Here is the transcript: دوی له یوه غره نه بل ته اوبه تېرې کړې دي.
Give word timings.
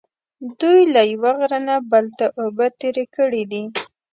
دوی 0.59 0.81
له 0.93 1.01
یوه 1.11 1.31
غره 1.39 1.59
نه 1.67 1.75
بل 1.91 2.05
ته 2.17 2.25
اوبه 2.41 2.67
تېرې 2.79 3.05
کړې 3.15 3.43
دي. 3.51 3.63